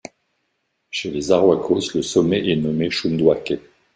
Chez 0.89 1.11
les 1.11 1.31
Arhuacos, 1.31 1.93
le 1.93 2.01
sommet 2.01 2.49
est 2.49 2.55
nommé 2.55 2.89
Chunduake. 2.89 3.53